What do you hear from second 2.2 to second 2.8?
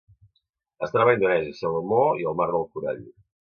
i el Mar del